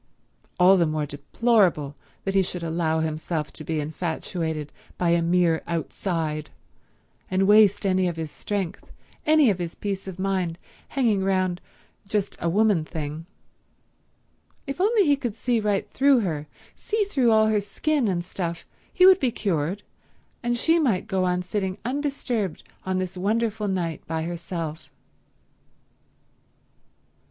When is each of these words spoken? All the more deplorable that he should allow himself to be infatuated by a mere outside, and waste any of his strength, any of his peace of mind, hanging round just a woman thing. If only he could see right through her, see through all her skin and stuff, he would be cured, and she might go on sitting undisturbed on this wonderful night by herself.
All 0.59 0.77
the 0.77 0.87
more 0.87 1.05
deplorable 1.05 1.95
that 2.23 2.33
he 2.33 2.41
should 2.41 2.63
allow 2.63 3.01
himself 3.01 3.53
to 3.53 3.63
be 3.63 3.79
infatuated 3.79 4.71
by 4.97 5.11
a 5.11 5.21
mere 5.21 5.61
outside, 5.67 6.49
and 7.29 7.45
waste 7.47 7.85
any 7.85 8.07
of 8.07 8.15
his 8.15 8.31
strength, 8.31 8.91
any 9.27 9.51
of 9.51 9.59
his 9.59 9.75
peace 9.75 10.07
of 10.07 10.17
mind, 10.17 10.57
hanging 10.87 11.23
round 11.23 11.61
just 12.07 12.35
a 12.41 12.49
woman 12.49 12.83
thing. 12.83 13.27
If 14.65 14.81
only 14.81 15.05
he 15.05 15.15
could 15.15 15.35
see 15.35 15.59
right 15.59 15.87
through 15.87 16.21
her, 16.21 16.47
see 16.73 17.03
through 17.03 17.29
all 17.29 17.45
her 17.49 17.61
skin 17.61 18.07
and 18.07 18.25
stuff, 18.25 18.65
he 18.91 19.05
would 19.05 19.19
be 19.19 19.29
cured, 19.31 19.83
and 20.41 20.57
she 20.57 20.79
might 20.79 21.05
go 21.05 21.25
on 21.25 21.43
sitting 21.43 21.77
undisturbed 21.85 22.63
on 22.87 22.97
this 22.97 23.17
wonderful 23.17 23.67
night 23.67 24.07
by 24.07 24.23
herself. 24.23 24.89